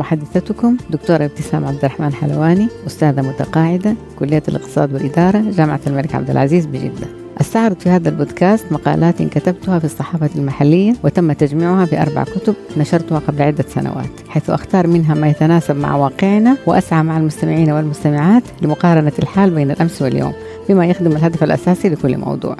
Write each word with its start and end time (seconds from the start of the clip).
محدثتكم 0.00 0.76
دكتورة 0.90 1.24
ابتسام 1.24 1.64
عبد 1.64 1.84
الرحمن 1.84 2.12
حلواني 2.12 2.68
أستاذة 2.86 3.22
متقاعدة 3.22 3.94
كلية 4.18 4.42
الاقتصاد 4.48 4.94
والإدارة 4.94 5.38
جامعة 5.50 5.80
الملك 5.86 6.14
عبد 6.14 6.30
العزيز 6.30 6.66
بجدة. 6.66 7.06
أستعرض 7.40 7.80
في 7.80 7.90
هذا 7.90 8.08
البودكاست 8.08 8.72
مقالات 8.72 9.22
كتبتها 9.22 9.78
في 9.78 9.84
الصحافة 9.84 10.30
المحلية 10.36 10.92
وتم 11.04 11.32
تجميعها 11.32 11.84
في 11.84 12.02
أربع 12.02 12.24
كتب 12.24 12.54
نشرتها 12.76 13.18
قبل 13.18 13.42
عدة 13.42 13.64
سنوات 13.68 14.10
حيث 14.28 14.50
أختار 14.50 14.86
منها 14.86 15.14
ما 15.14 15.28
يتناسب 15.28 15.76
مع 15.76 15.96
واقعنا 15.96 16.56
وأسعى 16.66 17.02
مع 17.02 17.16
المستمعين 17.16 17.70
والمستمعات 17.72 18.42
لمقارنة 18.62 19.12
الحال 19.18 19.50
بين 19.50 19.70
الأمس 19.70 20.02
واليوم 20.02 20.32
بما 20.68 20.86
يخدم 20.86 21.12
الهدف 21.12 21.44
الأساسي 21.44 21.88
لكل 21.88 22.18
موضوع. 22.18 22.56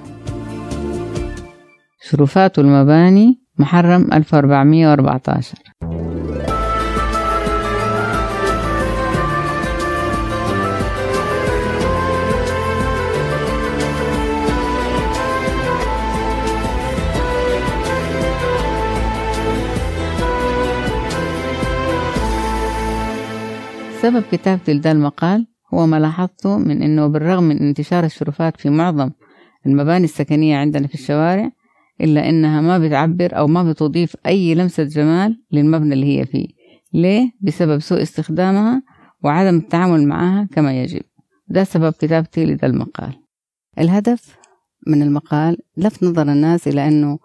شرفات 2.03 2.59
المباني 2.59 3.41
محرم 3.59 4.09
1414 4.13 6.10
سبب 24.03 24.23
كتابتي 24.33 24.75
لذا 24.75 24.93
المقال 24.93 25.47
هو 25.75 25.87
ما 25.87 26.01
لاحظته 26.01 26.59
من 26.59 26.83
أنه 26.83 27.07
بالرغم 27.07 27.45
من 27.45 27.59
انتشار 27.59 28.05
الشرفات 28.05 28.61
في 28.61 28.71
معظم 28.71 29.11
المباني 29.67 30.05
السكنية 30.05 30.57
عندنا 30.57 30.87
في 30.87 30.95
الشوارع 30.95 31.51
إلا 32.01 32.29
إنها 32.29 32.61
ما 32.61 32.79
بتعبر 32.79 33.39
أو 33.39 33.47
ما 33.47 33.63
بتضيف 33.63 34.17
أي 34.27 34.55
لمسة 34.55 34.83
جمال 34.83 35.43
للمبنى 35.53 35.95
اللي 35.95 36.19
هي 36.19 36.27
فيه. 36.27 36.47
ليه؟ 36.95 37.31
بسبب 37.41 37.79
سوء 37.79 38.03
استخدامها 38.03 38.83
وعدم 39.25 39.57
التعامل 39.57 40.09
معها 40.09 40.49
كما 40.53 40.83
يجب. 40.83 41.03
ده 41.49 41.65
سبب 41.65 41.93
كتابتي 41.93 42.47
لذا 42.47 42.67
المقال. 42.67 43.13
الهدف 43.79 44.37
من 44.87 45.03
المقال 45.03 45.57
لفت 45.77 46.05
نظر 46.05 46.33
الناس 46.33 46.69
إلى 46.69 46.89
أنه 46.89 47.19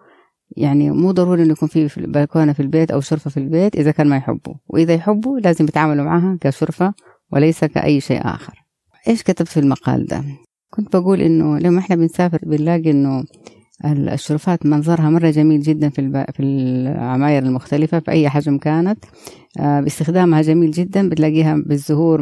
يعني 0.57 0.91
مو 0.91 1.11
ضروري 1.11 1.43
إنه 1.43 1.51
يكون 1.51 1.69
في 1.69 1.87
بلكونه 1.97 2.53
في 2.53 2.59
البيت 2.59 2.91
أو 2.91 3.01
شرفة 3.01 3.29
في 3.29 3.37
البيت 3.37 3.75
إذا 3.75 3.91
كان 3.91 4.07
ما 4.07 4.17
يحبوا 4.17 4.53
وإذا 4.67 4.93
يحبوا 4.93 5.39
لازم 5.39 5.65
يتعاملوا 5.65 6.05
معها 6.05 6.37
كشرفة 6.41 6.93
وليس 7.31 7.65
كأي 7.65 8.01
شيء 8.01 8.21
آخر. 8.25 8.53
إيش 9.07 9.23
كتبت 9.23 9.47
في 9.47 9.59
المقال 9.59 10.05
ده؟ 10.05 10.23
كنت 10.69 10.95
بقول 10.95 11.21
إنه 11.21 11.59
لما 11.59 11.79
إحنا 11.79 11.95
بنسافر 11.95 12.39
بنلاقي 12.43 12.91
إنه 12.91 13.23
الشرفات 13.85 14.65
منظرها 14.65 15.09
مرة 15.09 15.29
جميل 15.29 15.61
جدا 15.61 15.89
في 15.89 16.25
في 16.33 16.43
العماير 16.43 17.43
المختلفة 17.43 17.99
في 17.99 18.11
أي 18.11 18.29
حجم 18.29 18.57
كانت. 18.57 19.05
آه، 19.59 19.81
باستخدامها 19.81 20.41
جميل 20.41 20.71
جدا 20.71 21.09
بتلاقيها 21.09 21.55
بالزهور 21.65 22.21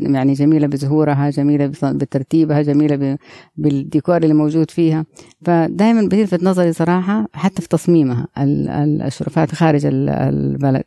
يعني 0.00 0.32
جميلة 0.32 0.66
بزهورها 0.66 1.30
جميلة 1.30 1.72
بترتيبها 1.82 2.62
جميلة 2.62 3.18
بالديكور 3.56 4.16
اللي 4.16 4.34
موجود 4.34 4.70
فيها. 4.70 5.04
فدائما 5.44 6.06
بتلفت 6.06 6.42
نظري 6.42 6.72
صراحة 6.72 7.28
حتى 7.32 7.62
في 7.62 7.68
تصميمها 7.68 8.28
الشرفات 8.38 9.54
خارج 9.54 9.86
البلد. 9.86 10.84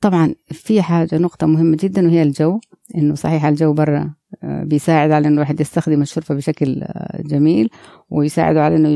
طبعا 0.00 0.34
في 0.46 0.82
حاجة 0.82 1.18
نقطة 1.18 1.46
مهمة 1.46 1.76
جدا 1.80 2.06
وهي 2.06 2.22
الجو. 2.22 2.60
إنه 2.96 3.14
صحيح 3.14 3.44
الجو 3.44 3.72
برا 3.72 4.14
آه، 4.42 4.64
بيساعد 4.64 5.10
على 5.10 5.28
إنه 5.28 5.34
الواحد 5.34 5.60
يستخدم 5.60 6.02
الشرفة 6.02 6.34
بشكل 6.34 6.82
آه، 6.82 7.22
جميل. 7.22 7.70
ويساعده 8.10 8.64
على 8.64 8.76
إنه 8.76 8.88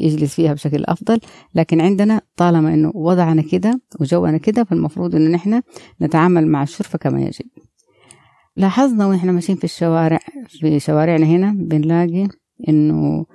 يجلس 0.00 0.34
فيها 0.34 0.52
بشكل 0.52 0.84
أفضل. 0.84 1.20
لكن 1.54 1.80
عندنا 1.80 2.20
طالما 2.36 2.74
إنه 2.74 2.92
وضعنا 2.94 3.42
كده 3.42 3.80
وجونا 4.00 4.38
كده 4.38 4.64
فالمفروض 4.64 5.14
إنه 5.14 5.30
نحن 5.30 5.62
نتعامل 6.02 6.46
مع 6.46 6.62
الشرفة 6.62 6.98
كما 6.98 7.20
يجب. 7.20 7.44
لاحظنا 8.56 9.06
وإحنا 9.06 9.32
ماشيين 9.32 9.58
في 9.58 9.64
الشوارع 9.64 10.18
في 10.48 10.80
شوارعنا 10.80 11.26
هنا 11.26 11.52
بنلاقي 11.52 12.28
إنه 12.68 13.26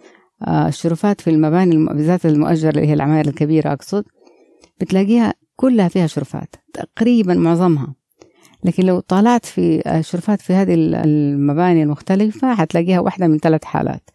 آه، 0.47 0.67
الشرفات 0.67 1.21
في 1.21 1.29
المباني 1.29 1.85
بالذات 1.85 2.25
المؤجرة 2.25 2.69
اللي 2.69 2.87
هي 2.87 2.93
العماير 2.93 3.27
الكبيرة 3.27 3.73
أقصد 3.73 4.03
بتلاقيها 4.79 5.33
كلها 5.55 5.87
فيها 5.87 6.07
شرفات 6.07 6.55
تقريبا 6.73 7.33
معظمها. 7.33 7.95
لكن 8.63 8.85
لو 8.85 8.99
طالعت 8.99 9.45
في 9.45 9.81
الشرفات 9.99 10.41
في 10.41 10.53
هذه 10.53 10.73
المباني 10.77 11.83
المختلفة 11.83 12.55
حتلاقيها 12.55 12.99
واحدة 12.99 13.27
من 13.27 13.37
ثلاث 13.37 13.63
حالات. 13.63 14.09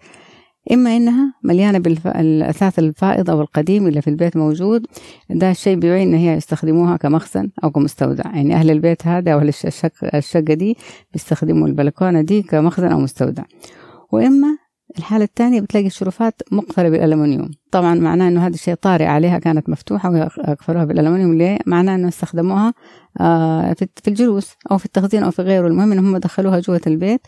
إما 0.73 0.97
إنها 0.97 1.35
مليانة 1.43 1.79
بالأثاث 1.79 2.79
الفائض 2.79 3.31
أو 3.31 3.41
القديم 3.41 3.87
اللي 3.87 4.03
في 4.03 4.11
البيت 4.11 4.37
موجود. 4.37 4.87
ده 5.31 5.51
الشيء 5.51 5.75
بيبين 5.77 6.09
إن 6.09 6.15
هي 6.15 6.37
يستخدموها 6.37 6.97
كمخزن 6.97 7.51
أو 7.65 7.71
كمستودع. 7.71 8.25
يعني 8.25 8.55
أهل 8.55 8.71
البيت 8.71 9.07
هذا 9.07 9.33
أو 9.33 9.43
الشقة 10.15 10.55
دي 10.55 10.77
بيستخدموا 11.13 11.69
البلكونة 11.69 12.23
دي 12.23 12.43
كمخزن 12.43 12.93
أو 12.93 12.99
مستودع. 12.99 13.43
وإما 14.13 14.59
الحالة 14.99 15.25
الثانية 15.25 15.61
بتلاقي 15.61 15.87
الشرفات 15.87 16.43
مقفلة 16.53 16.89
بالألمنيوم. 16.89 17.51
طبعا 17.71 17.95
معناه 17.95 18.29
أنه 18.29 18.47
هذا 18.47 18.55
الشيء 18.55 18.75
طارئ 18.75 19.05
عليها 19.05 19.39
كانت 19.39 19.69
مفتوحة 19.69 20.11
وقفلوها 20.11 20.85
بالألمنيوم. 20.85 21.35
ليه؟ 21.35 21.59
معناه 21.67 21.95
أنه 21.95 22.09
استخدموها 22.09 22.75
آه، 23.21 23.73
في 23.73 24.09
الجلوس 24.09 24.55
أو 24.71 24.79
في 24.79 24.87
التخزين 24.87 25.23
أو 25.23 25.31
في 25.31 25.43
غيره. 25.43 25.67
المهم 25.67 25.93
أنهم 25.93 26.17
دخلوها 26.17 26.61
جوة 26.61 26.81
البيت 26.87 27.21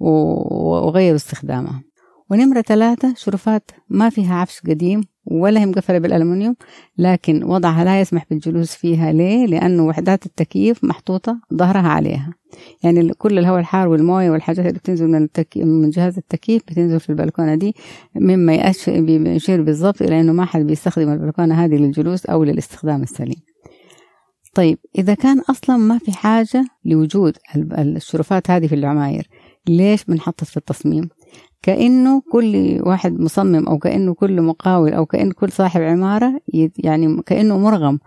وغيروا 0.00 1.16
استخدامها. 1.16 1.82
ونمرة 2.30 2.60
ثلاثة 2.60 3.14
شرفات 3.16 3.70
ما 3.88 4.10
فيها 4.10 4.34
عفش 4.34 4.60
قديم 4.60 5.00
ولا 5.24 5.60
هي 5.60 5.66
مقفلة 5.66 5.98
بالألمنيوم 5.98 6.56
لكن 6.98 7.44
وضعها 7.44 7.84
لا 7.84 8.00
يسمح 8.00 8.26
بالجلوس 8.30 8.74
فيها 8.74 9.12
ليه؟ 9.12 9.46
لأنه 9.46 9.86
وحدات 9.86 10.26
التكييف 10.26 10.84
محطوطة 10.84 11.40
ظهرها 11.54 11.88
عليها. 11.88 12.34
يعني 12.82 13.14
كل 13.14 13.38
الهواء 13.38 13.60
الحار 13.60 13.88
والموية 13.88 14.30
والحاجات 14.30 14.66
اللي 14.66 14.78
بتنزل 14.78 15.08
من 15.08 15.22
التكي... 15.22 15.64
من 15.64 15.90
جهاز 15.90 16.16
التكييف 16.16 16.62
بتنزل 16.62 17.00
في 17.00 17.10
البلكونة 17.10 17.54
دي 17.54 17.74
مما 18.16 18.72
يشير 19.08 19.62
بالضبط 19.62 20.02
إلى 20.02 20.20
إنه 20.20 20.32
ما 20.32 20.44
حد 20.44 20.60
بيستخدم 20.60 21.12
البلكونة 21.12 21.64
هذه 21.64 21.74
للجلوس 21.74 22.26
أو 22.26 22.44
للاستخدام 22.44 23.02
السليم. 23.02 23.40
طيب 24.54 24.78
إذا 24.98 25.14
كان 25.14 25.40
أصلا 25.40 25.76
ما 25.76 25.98
في 25.98 26.12
حاجة 26.12 26.64
لوجود 26.84 27.36
الشرفات 27.78 28.50
هذه 28.50 28.66
في 28.66 28.74
العماير 28.74 29.28
ليش 29.68 30.04
بنحطت 30.04 30.44
في 30.44 30.56
التصميم؟ 30.56 31.08
كأنه 31.62 32.22
كل 32.32 32.80
واحد 32.82 33.20
مصمم 33.20 33.68
أو 33.68 33.78
كأنه 33.78 34.14
كل 34.14 34.42
مقاول 34.42 34.92
أو 34.92 35.06
كأن 35.06 35.32
كل 35.32 35.52
صاحب 35.52 35.80
عمارة 35.80 36.40
يعني 36.78 37.22
كأنه 37.26 37.58
مرغم 37.58 37.98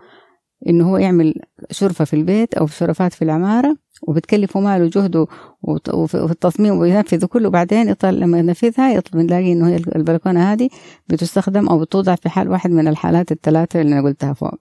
إنه 0.68 0.90
هو 0.90 0.96
يعمل 0.96 1.34
شرفة 1.70 2.04
في 2.04 2.14
البيت 2.14 2.54
أو 2.54 2.66
شرفات 2.66 3.12
في 3.12 3.22
العمارة 3.22 3.76
وبتكلفه 4.02 4.60
ماله 4.60 4.84
وجهده 4.84 5.26
وفي 5.94 6.14
التصميم 6.14 6.78
وينفذه 6.78 7.26
كله. 7.26 7.48
بعدين 7.48 7.88
يطل 7.88 8.20
لما 8.20 8.38
ينفذها 8.38 8.92
يطلب 8.92 9.22
نلاقي 9.22 9.52
إنه 9.52 9.68
هي 9.68 9.76
البلكونة 9.76 10.52
هذه 10.52 10.68
بتستخدم 11.08 11.68
أو 11.68 11.78
بتوضع 11.78 12.14
في 12.14 12.28
حال 12.28 12.48
واحد 12.48 12.70
من 12.70 12.88
الحالات 12.88 13.32
الثلاثة 13.32 13.80
اللي 13.80 13.92
أنا 13.92 14.08
قلتها 14.08 14.32
فوق. 14.32 14.54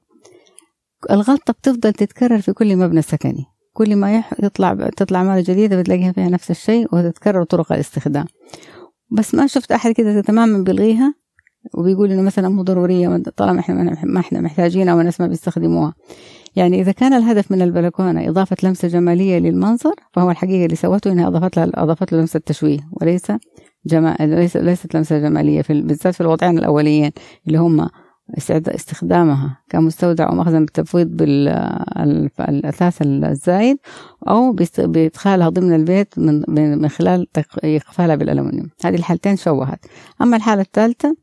الغلطة 1.12 1.54
بتفضل 1.54 1.94
تتكرر 1.94 2.42
في 2.42 2.54
كل 2.54 2.76
مبنى 2.76 3.02
سكني. 3.02 3.46
كل 3.80 3.96
ما 3.96 4.24
يطلع 4.44 4.90
تطلع 4.98 5.20
عمارة 5.20 5.44
جديدة 5.48 5.80
بتلاقيها 5.80 6.12
فيها 6.12 6.30
نفس 6.30 6.52
الشيء 6.52 6.88
وتتكرر 6.96 7.44
طرق 7.44 7.72
الاستخدام. 7.72 8.26
بس 9.12 9.36
ما 9.36 9.48
شفت 9.48 9.72
أحد 9.72 9.92
كده 9.92 10.22
تماما 10.22 10.64
بيلغيها 10.64 11.14
وبيقول 11.74 12.12
إنه 12.12 12.22
مثلا 12.22 12.50
مو 12.50 12.62
ضرورية 12.62 13.24
طالما 13.38 13.60
إحنا 13.60 13.98
ما 14.04 14.20
إحنا 14.20 14.42
محتاجينها 14.42 14.94
والناس 14.94 15.22
ما 15.22 15.28
بيستخدموها. 15.28 15.94
يعني 16.56 16.82
إذا 16.82 16.92
كان 16.92 17.14
الهدف 17.14 17.52
من 17.52 17.62
البلكونة 17.62 18.30
إضافة 18.30 18.58
لمسة 18.64 18.88
جمالية 18.88 19.40
للمنظر 19.40 19.94
فهو 20.14 20.32
الحقيقة 20.32 20.66
اللي 20.66 20.76
سوته 20.76 21.12
إنها 21.12 21.28
أضافت 21.28 21.58
لها 21.58 21.70
أضافت 21.74 22.12
له 22.14 22.20
لمسة 22.20 22.40
تشويه 22.40 22.80
وليس 22.92 23.32
جمال 23.86 24.16
ليس 24.30 24.58
ليست 24.58 24.96
لمسة 24.96 25.20
جمالية 25.20 25.62
في 25.62 25.82
بالذات 25.82 26.14
في 26.14 26.22
الوضعين 26.22 26.58
الأوليين 26.58 27.12
اللي 27.48 27.58
هم 27.58 27.90
استخدامها 28.38 29.58
كمستودع 29.70 30.30
أو 30.30 30.36
مخزن 30.36 30.60
بالتفويض 30.60 31.08
بالأثاث 31.08 33.02
الزايد 33.02 33.78
أو 34.28 34.56
بإدخالها 34.78 35.50
ضمن 35.50 35.74
البيت 35.76 36.20
من, 36.20 36.44
من 36.48 36.88
خلال 36.88 37.28
إقفالها 37.64 38.16
بالألمنيوم. 38.16 38.70
هذه 38.86 38.96
الحالتين 38.96 39.36
شوهت. 39.36 39.86
أما 40.22 40.38
الحالة 40.38 40.62
الثالثة 40.62 41.16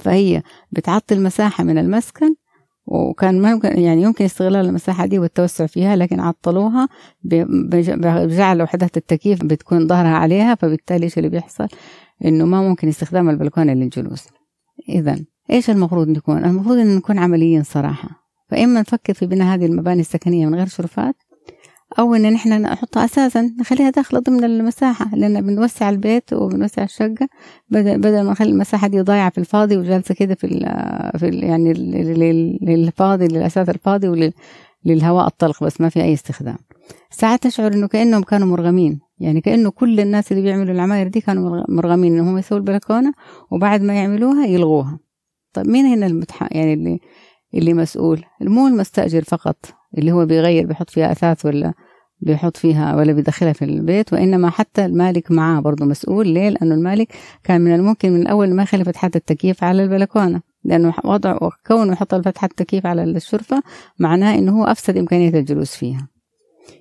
فهي 0.00 0.42
بتعطي 0.72 1.14
المساحة 1.14 1.64
من 1.64 1.78
المسكن 1.78 2.34
وكان 2.86 3.42
ممكن 3.42 3.78
يعني 3.78 4.02
يمكن 4.02 4.24
استغلال 4.24 4.66
المساحة 4.66 5.06
دي 5.06 5.18
والتوسع 5.18 5.66
فيها 5.66 5.96
لكن 5.96 6.20
عطلوها 6.20 6.88
بجعل 7.24 8.62
وحدات 8.62 8.96
التكييف 8.96 9.44
بتكون 9.44 9.88
ظهرها 9.88 10.16
عليها 10.16 10.54
فبالتالي 10.54 11.04
إيش 11.04 11.18
اللي 11.18 11.28
بيحصل؟ 11.28 11.68
إنه 12.24 12.44
ما 12.44 12.60
ممكن 12.68 12.88
استخدام 12.88 13.30
البلكونة 13.30 13.72
للجلوس. 13.72 14.28
اذا 14.88 15.24
إيش 15.50 15.70
المفروض 15.70 16.08
نكون؟ 16.08 16.44
المفروض 16.44 16.78
إن 16.78 16.96
نكون 16.96 17.18
عمليين 17.18 17.62
صراحة. 17.62 18.08
فإما 18.50 18.80
نفكر 18.80 19.14
في 19.14 19.26
بناء 19.26 19.54
هذه 19.54 19.66
المباني 19.66 20.00
السكنية 20.00 20.46
من 20.46 20.54
غير 20.54 20.66
شرفات 20.66 21.14
أو 21.98 22.14
إن 22.14 22.32
نحن 22.32 22.62
نحطها 22.62 23.04
أساسا 23.04 23.54
نخليها 23.60 23.90
داخله 23.90 24.20
ضمن 24.20 24.44
المساحة 24.44 25.10
لأن 25.16 25.46
بنوسع 25.46 25.90
البيت 25.90 26.32
وبنوسع 26.32 26.82
الشقة 26.82 27.28
بدل 27.70 28.22
ما 28.22 28.30
نخلي 28.32 28.50
المساحة 28.50 28.88
دي 28.88 29.00
ضايعة 29.00 29.30
في 29.30 29.38
الفاضي 29.38 29.76
وجالسة 29.76 30.14
كده 30.14 30.34
في 30.34 30.46
ال 30.46 30.60
في 31.18 31.28
ال 31.28 31.44
يعني 31.44 31.72
للفاضي 32.62 33.28
للأساس 33.28 33.68
الفاضي 33.68 34.32
للهواء 34.84 35.26
الطلق 35.26 35.64
بس 35.64 35.80
ما 35.80 35.88
في 35.88 36.02
أي 36.02 36.14
استخدام. 36.14 36.56
ساعات 37.10 37.42
تشعر 37.42 37.72
إنه 37.72 37.88
كأنهم 37.88 38.22
كانوا 38.22 38.48
مرغمين. 38.48 39.00
يعني 39.18 39.40
كأنه 39.40 39.70
كل 39.70 40.00
الناس 40.00 40.32
اللي 40.32 40.42
بيعملوا 40.42 40.74
العماير 40.74 41.08
دي 41.08 41.20
كانوا 41.20 41.64
مرغمين 41.68 42.18
إنهم 42.18 42.38
يسووا 42.38 42.60
البلكونة 42.60 43.12
وبعد 43.50 43.82
ما 43.82 43.94
يعملوها 43.94 44.46
يلغوها. 44.46 44.98
طيب 45.54 45.66
مين 45.66 45.86
هنا 45.86 46.06
المتح... 46.06 46.42
يعني 46.52 46.72
اللي 46.74 47.00
اللي 47.54 47.74
مسؤول؟ 47.74 48.24
مو 48.40 48.66
المستأجر 48.66 49.24
فقط 49.24 49.56
اللي 49.98 50.12
هو 50.12 50.26
بيغير 50.26 50.66
بيحط 50.66 50.90
فيها 50.90 51.12
أثاث 51.12 51.46
ولا 51.46 51.74
بيحط 52.20 52.56
فيها 52.56 52.96
ولا 52.96 53.12
بيدخلها 53.12 53.52
في 53.52 53.64
البيت 53.64 54.12
وإنما 54.12 54.50
حتى 54.50 54.84
المالك 54.84 55.30
معاه 55.30 55.60
برضه 55.60 55.84
مسؤول. 55.84 56.28
ليه؟ 56.28 56.48
لأنه 56.48 56.74
المالك 56.74 57.12
كان 57.44 57.60
من 57.60 57.74
الممكن 57.74 58.12
من 58.12 58.22
الأول 58.22 58.54
ما 58.54 58.62
يخلي 58.62 58.84
فتحة 58.84 59.10
التكييف 59.16 59.64
على 59.64 59.82
البلكونة. 59.82 60.40
لأنه 60.64 60.94
وضع 61.04 61.38
كونه 61.66 61.92
يحط 61.92 62.14
فتحة 62.14 62.46
التكييف 62.46 62.86
على 62.86 63.04
الشرفة 63.04 63.62
معناه 63.98 64.38
إنه 64.38 64.60
هو 64.60 64.64
أفسد 64.64 64.96
إمكانية 64.96 65.28
الجلوس 65.28 65.76
فيها. 65.76 66.08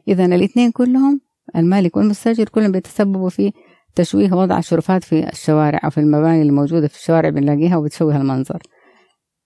إذا 0.08 0.26
الإثنين 0.26 0.72
كلهم 0.72 1.22
المالك 1.56 1.98
والمستأجر 1.98 2.50
كلهم 2.50 2.72
بيتسببوا 2.72 3.30
في 3.30 3.52
تشويه 3.95 4.34
وضع 4.34 4.57
الشرفات 4.57 5.04
في 5.04 5.30
الشوارع 5.30 5.80
أو 5.84 5.90
في 5.90 6.00
المباني 6.00 6.42
الموجودة 6.42 6.88
في 6.88 6.95
الشوارع 6.95 7.30
بنلاقيها 7.30 7.78
وبتشوه 7.78 8.18
المنظر. 8.18 8.60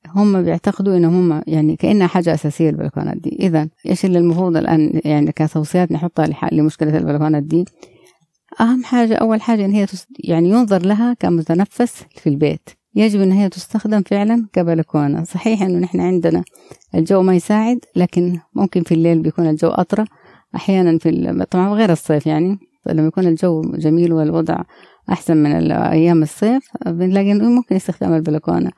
هم 0.08 0.44
بيعتقدوا 0.44 0.98
انهم 0.98 1.32
هم 1.32 1.44
يعني 1.48 1.76
كأنها 1.76 2.08
حاجة 2.08 2.34
أساسية 2.34 2.70
البلكونات 2.70 3.18
دي 3.18 3.38
اذا 3.40 3.70
إيش 3.86 4.06
اللي 4.06 4.20
المفروض 4.20 4.58
الآن 4.58 5.02
يعني 5.06 5.32
كتوصيات 5.32 5.92
نحطها 5.92 6.50
لمشكلة 6.52 6.98
البلكونات 6.98 7.44
دي 7.44 7.66
أهم 8.62 8.84
حاجة 8.84 9.16
أول 9.16 9.42
حاجة 9.42 9.66
إن 9.66 9.72
هي 9.72 9.86
يعني 10.20 10.50
ينظر 10.50 10.86
لها 10.86 11.14
كمتنفس 11.14 12.04
في 12.16 12.30
البيت. 12.30 12.70
يجب 12.96 13.22
إن 13.22 13.32
هي 13.32 13.50
تستخدم 13.50 14.02
فعلا 14.02 14.48
كبلكونة. 14.54 15.24
صحيح 15.24 15.62
إنه 15.62 15.80
نحن 15.80 16.00
عندنا 16.00 16.44
الجو 16.96 17.22
ما 17.22 17.36
يساعد 17.36 17.80
لكن 17.96 18.40
ممكن 18.54 18.84
في 18.84 18.94
الليل 18.94 19.22
بيكون 19.22 19.50
الجو 19.50 19.70
أطرى. 19.70 20.06
أحيانا 20.56 20.98
في 20.98 21.46
طبعا 21.52 21.70
غير 21.70 21.92
الصيف 21.92 22.28
يعني. 22.28 22.60
لما 22.92 23.08
يكون 23.08 23.28
الجو 23.28 23.62
جميل 23.62 24.14
والوضع 24.14 24.62
أحسن 25.10 25.38
من 25.38 25.72
أيام 25.72 26.24
الصيف 26.24 26.70
بنلاقي 26.86 27.34
ممكن 27.34 27.76
استخدام 27.76 28.14
البلكونة. 28.14 28.72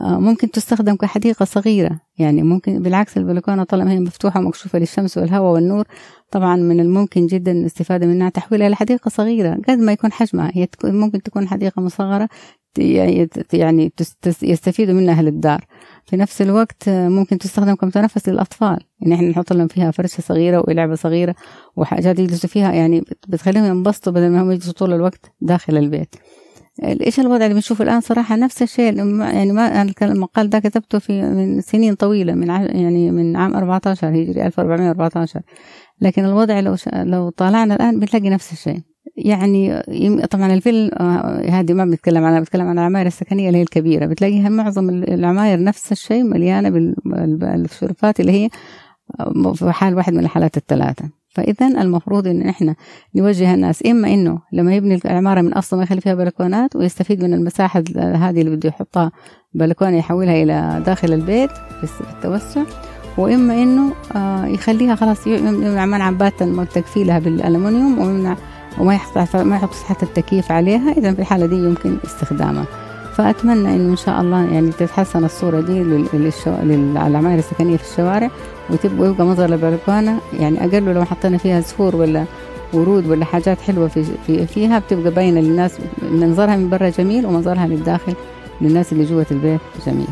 آه، 0.00 0.18
ممكن 0.18 0.50
تستخدم 0.50 0.96
كحديقة 0.96 1.44
صغيرة. 1.44 2.00
يعني 2.18 2.42
ممكن 2.42 2.82
بالعكس 2.82 3.16
البلكونة 3.16 3.64
طالما 3.64 3.92
هي 3.92 4.00
مفتوحة 4.00 4.40
ومكشوفة 4.40 4.78
للشمس 4.78 5.18
والهواء 5.18 5.52
والنور 5.52 5.84
طبعا 6.30 6.56
من 6.56 6.80
الممكن 6.80 7.26
جدا 7.26 7.52
الاستفادة 7.52 8.06
منها 8.06 8.28
تحويلها 8.30 8.68
لحديقة 8.68 9.08
صغيرة. 9.08 9.58
قد 9.68 9.78
ما 9.78 9.92
يكون 9.92 10.12
حجمها 10.12 10.50
هي 10.54 10.68
ممكن 10.84 11.22
تكون 11.22 11.48
حديقة 11.48 11.82
مصغرة 11.82 12.28
يعني 12.78 13.92
يستفيدوا 14.42 14.94
منها 14.94 15.14
أهل 15.14 15.28
الدار. 15.28 15.64
في 16.04 16.16
نفس 16.16 16.42
الوقت 16.42 16.88
ممكن 16.88 17.38
تستخدم 17.38 17.74
كمتنفس 17.74 18.28
للأطفال. 18.28 18.78
يعني 19.00 19.14
إحنا 19.14 19.28
نحط 19.28 19.52
لهم 19.52 19.68
فيها 19.68 19.90
فرشة 19.90 20.20
صغيرة 20.20 20.64
ولعبة 20.68 20.94
صغيرة 20.94 21.34
وحاجات 21.76 22.18
يجلسوا 22.18 22.48
فيها. 22.48 22.72
يعني 22.72 23.04
بتخليهم 23.28 23.64
ينبسطوا 23.64 24.12
بدل 24.12 24.30
ما 24.30 24.42
هم 24.42 24.50
يجلسوا 24.50 24.72
طول 24.72 24.92
الوقت 24.92 25.32
داخل 25.40 25.76
البيت. 25.76 26.14
إيش 26.84 27.20
الوضع 27.20 27.44
اللي 27.44 27.54
بنشوفه 27.54 27.84
الآن؟ 27.84 28.00
صراحة 28.00 28.36
نفس 28.36 28.62
الشيء. 28.62 28.96
يعني 29.20 29.52
ما 29.52 29.82
المقال 30.02 30.50
ده 30.50 30.58
كتبته 30.58 30.98
في 30.98 31.22
من 31.22 31.60
سنين 31.60 31.94
طويلة 31.94 32.34
من 32.34 32.48
يعني 32.48 33.10
من 33.10 33.36
عام 33.36 33.56
14 33.56 34.08
هجري 34.08 34.46
1414 34.46 35.40
لكن 36.00 36.24
الوضع 36.24 36.60
لو 36.60 36.76
لو 36.92 37.28
طالعنا 37.28 37.74
الآن 37.74 38.00
بنلاقي 38.00 38.30
نفس 38.30 38.52
الشيء. 38.52 38.80
يعني 39.16 39.82
طبعا 40.30 40.54
الفيل 40.54 40.90
آه، 40.94 41.50
هذه 41.50 41.72
ما 41.72 41.84
بنتكلم 41.84 42.24
عنها 42.24 42.38
بنتكلم 42.38 42.66
عن 42.66 42.78
العماير 42.78 43.06
السكنية 43.06 43.46
اللي 43.48 43.58
هي 43.58 43.62
الكبيرة. 43.62 44.06
بتلاقيها 44.06 44.48
معظم 44.48 44.88
العماير 44.88 45.62
نفس 45.62 45.92
الشيء 45.92 46.22
مليانة 46.22 46.94
بالشرفات 47.04 48.20
اللي 48.20 48.32
هي 48.32 48.48
آه، 49.20 49.52
في 49.52 49.72
حال 49.72 49.94
واحد 49.94 50.12
من 50.12 50.20
الحالات 50.24 50.56
الثلاثة. 50.56 51.04
فاذا 51.36 51.66
المفروض 51.66 52.26
إن 52.26 52.42
إحنا 52.48 52.74
نوجه 53.14 53.54
الناس 53.54 53.86
إما 53.86 54.14
إنه 54.14 54.38
لما 54.52 54.74
يبني 54.74 55.00
العمارة 55.04 55.40
من 55.40 55.52
أصلا 55.52 55.76
ما 55.76 55.82
يخلي 55.82 56.00
فيها 56.00 56.14
بلكونات 56.14 56.76
ويستفيد 56.76 57.24
من 57.24 57.34
المساحة 57.34 57.82
هذه 57.96 58.40
اللي 58.40 58.56
بده 58.56 58.68
يحطها 58.68 59.12
بلكونة 59.54 59.96
يحولها 59.98 60.42
إلى 60.42 60.82
داخل 60.86 61.12
البيت 61.12 61.50
في 61.80 62.00
التوسع 62.00 62.62
وإما 63.18 63.62
إنه 63.62 63.92
آه، 64.16 64.46
يخليها 64.46 64.94
خلاص 64.94 65.26
يمنع 65.26 65.86
منع 65.86 66.10
باتا 66.10 66.66
تكفيلها 66.74 67.18
بالالومنيوم 67.18 67.98
ويمنع 67.98 68.36
وما 68.78 68.94
يحط 68.94 69.36
ما 69.36 69.56
يحط 69.56 69.70
مساحه 69.70 69.96
التكييف 70.02 70.52
عليها. 70.52 70.92
اذا 70.92 71.12
في 71.12 71.18
الحالة 71.20 71.46
دي 71.46 71.56
يمكن 71.56 71.96
استخدامها. 72.04 72.64
فأتمنى 73.16 73.74
إنه 73.76 73.90
إن 73.92 73.96
شاء 73.96 74.20
الله 74.20 74.44
يعني 74.44 74.70
تتحسن 74.70 75.24
الصورة 75.24 75.60
دي 75.60 75.82
للعماير 76.62 77.38
السكنية 77.38 77.76
في 77.76 77.90
الشوارع 77.92 78.30
وتبقى 78.70 79.08
يبقى 79.08 79.26
منظر 79.26 79.44
البلكونة 79.44 80.18
يعني 80.40 80.64
أقل 80.64 80.84
لو 80.94 81.04
حطينا 81.04 81.38
فيها 81.38 81.60
زهور 81.60 81.96
ولا 81.96 82.24
ورود 82.72 83.06
ولا 83.06 83.24
حاجات 83.24 83.60
حلوة 83.60 83.88
في, 83.88 84.04
في 84.26 84.46
فيها 84.46 84.78
بتبقى 84.78 85.10
باينة 85.10 85.40
للناس. 85.40 85.78
منظرها 86.12 86.56
من 86.56 86.68
برا 86.68 86.88
جميل 86.88 87.26
ومنظرها 87.26 87.66
للداخل 87.66 88.14
للناس 88.60 88.92
اللي 88.92 89.04
جوة 89.04 89.26
البيت 89.30 89.60
جميل. 89.86 90.08